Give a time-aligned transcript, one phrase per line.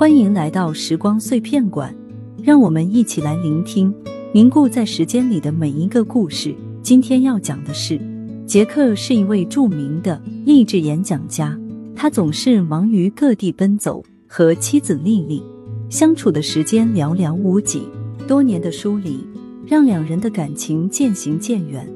[0.00, 1.94] 欢迎来到时光碎片馆，
[2.42, 3.94] 让我们一起来聆听
[4.32, 6.54] 凝固在时间里的每一个故事。
[6.82, 8.00] 今天要讲的是，
[8.46, 11.54] 杰克是一位著名的励志演讲家，
[11.94, 15.42] 他总是忙于各地奔走，和妻子丽丽
[15.90, 17.82] 相处的时间寥寥无几。
[18.26, 19.22] 多年的疏离，
[19.66, 21.86] 让两人的感情渐行渐远。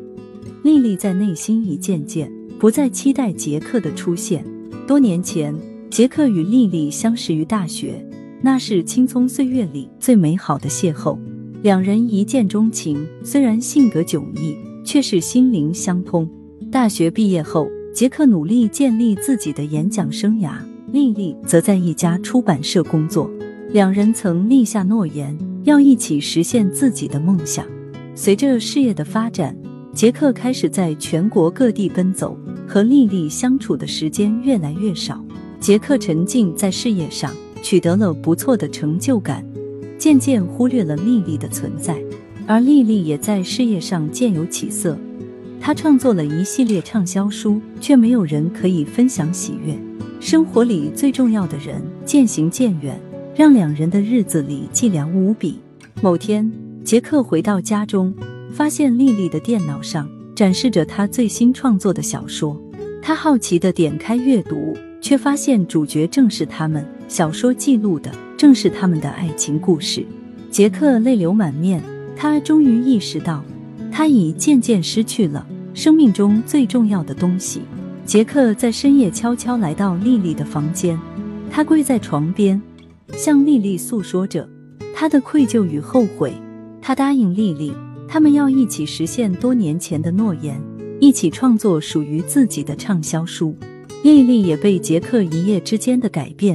[0.62, 4.44] 丽丽在内心一渐渐不再期待杰克的出现。
[4.86, 5.58] 多年前，
[5.94, 8.04] 杰克与丽丽相识于大学，
[8.42, 11.16] 那是青葱岁月里最美好的邂逅。
[11.62, 16.28] 两人一见钟情，虽然性格迥异，却是心灵相通。
[16.68, 20.54] 大学毕业后，杰克努力建立自己的演讲生涯，
[20.90, 23.30] 丽丽则在一家出版社工作。
[23.70, 27.64] 两人曾立下诺言，要一起实现自己的梦想。
[28.16, 29.56] 随着事业的发展，
[29.92, 32.36] 杰克开始在全国各地奔走。
[32.66, 35.22] 和丽丽相处的时间越来越少，
[35.64, 39.42] 杰克沉浸在事业上，取得了不错的成就感，
[39.96, 41.96] 渐渐忽略了丽丽的存在。
[42.46, 44.98] 而丽丽也在事业上渐有起色，
[45.58, 49.74] 她创作了一系列畅销书，却没有人可以分享喜悦。
[50.20, 53.00] 生活里最重要的人渐行渐远，
[53.34, 55.58] 让两人的日子里寂寥无比。
[56.02, 56.52] 某天，
[56.84, 58.12] 杰克回到家中，
[58.52, 60.06] 发现丽丽的电脑上。
[60.34, 62.60] 展示着他最新创作的小说，
[63.00, 66.82] 他好奇的点开阅读，却发现主角正是他们。
[67.08, 70.02] 小说记录的正是他们的爱情故事。
[70.50, 71.82] 杰克泪流满面，
[72.16, 73.44] 他终于意识到，
[73.92, 77.60] 他已渐渐失去了生命中最重要的东西。
[78.06, 80.98] 杰克在深夜悄悄来到丽丽的房间，
[81.50, 82.60] 他跪在床边，
[83.12, 84.48] 向丽丽诉说着
[84.94, 86.32] 他的愧疚与后悔。
[86.80, 87.74] 他答应丽丽。
[88.08, 90.58] 他们要一起实现多年前的诺言，
[90.98, 93.54] 一起创作属于自己的畅销书。
[94.04, 96.54] 丽丽也被杰克一夜之间的改变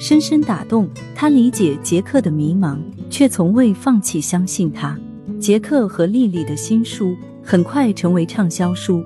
[0.00, 2.78] 深深打动，她理解杰克的迷茫，
[3.10, 4.98] 却从未放弃相信他。
[5.38, 9.04] 杰克和丽丽的新书很快成为畅销书，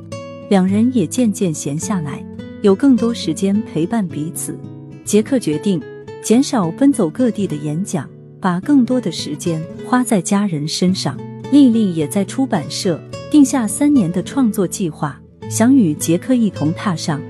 [0.49, 2.25] 两人也渐渐闲下来，
[2.61, 4.57] 有更多时间陪伴彼此。
[5.05, 5.83] 杰克决定
[6.23, 8.09] 减少奔走各地的演讲，
[8.41, 11.19] 把更多的时间花在家人身上。
[11.51, 17.21] 丽丽也在出版社定下三年的创作计划，想与杰克一同踏上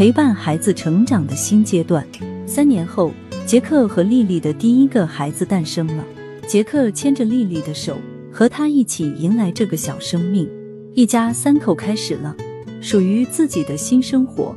[0.00, 2.02] 陪伴孩子成长的新阶段。
[2.46, 3.12] 三年后，
[3.44, 6.02] 杰克和丽丽的第一个孩子诞生了。
[6.46, 7.98] 杰克牵着丽丽的手，
[8.32, 10.48] 和她一起迎来这个小生命。
[10.94, 12.34] 一家三口开始了
[12.80, 14.56] 属于自己的新生活。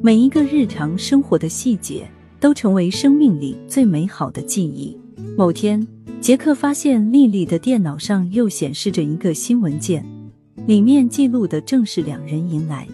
[0.00, 2.08] 每一个日常生活的细节，
[2.40, 4.96] 都成为生命里最美好的记忆。
[5.36, 5.86] 某天。
[6.18, 10.02] 杰克发现丽丽的电脑上又显示着一个新文件，
[10.66, 12.88] 里面记录的正是两人迎来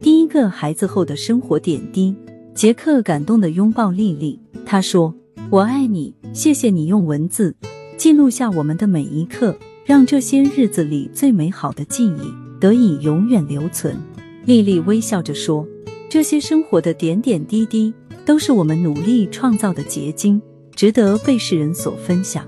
[0.00, 2.14] 第一个孩子后的生活点滴。
[2.54, 5.14] 杰克感动的拥抱丽丽，他说
[5.50, 7.54] ：“我爱你，谢谢你用文字
[7.96, 13.96] 记录下我们的每一刻，让这些日子里最美好的记忆得以永远留存。”
[14.44, 15.66] 丽丽微笑着说
[16.08, 17.92] ：“这些生活的点点滴滴，
[18.24, 20.40] 都是我们努力创造的结晶，
[20.74, 22.44] 值得被世人所分享。”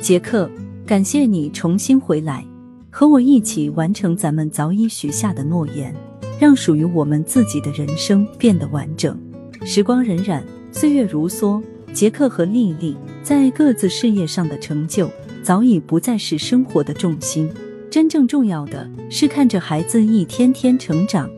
[0.00, 0.50] 杰克，
[0.84, 2.44] 感谢你重新回来，
[2.90, 5.94] 和我一起完成咱们早已许下的诺言，
[6.44, 9.18] 让属于我们自己的人生变得完整。
[9.64, 11.62] 时光荏苒，岁月如梭，
[11.94, 15.10] 杰克和丽丽在各自事业上的成就
[15.42, 17.50] 早已不再是生活的重心，
[17.90, 21.30] 真正重要的是看着孩子一天天成长，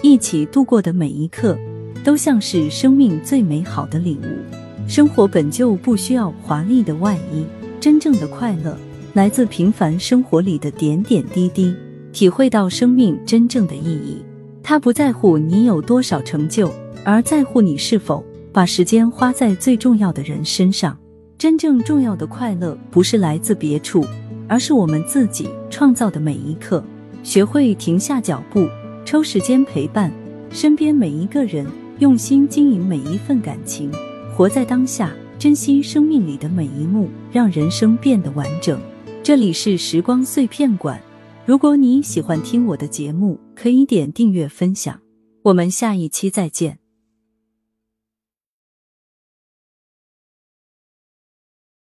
[0.00, 1.58] 一起度过的每一刻，
[2.04, 4.86] 都像是生命最美好的礼物。
[4.86, 7.44] 生活本就不需要华丽的外衣。
[7.80, 8.78] 真正的快乐
[9.14, 11.74] 来自平凡生活里的点点滴滴，
[12.12, 14.18] 体会到生命真正的意义。
[14.62, 16.72] 他不在乎你有多少成就，
[17.04, 20.96] 而在乎你是否把时间花在最重要的人身上。
[21.36, 24.06] 真正重要的快乐不是来自别处，
[24.46, 26.82] 而是我们自己创造的每一刻。
[27.24, 28.68] 学会停下脚步，
[29.04, 30.12] 抽时间陪伴
[30.50, 31.66] 身边每一个人，
[31.98, 33.90] 用心经营每一份感情，
[34.36, 35.12] 活在当下。
[35.38, 38.78] 珍惜生命里的每一幕，让人生变得完整。
[39.24, 41.00] 这里是时光碎片馆。
[41.44, 44.98] 如果你喜欢听我的节目，可以点订阅分享。
[45.42, 46.81] 我们下一期再见。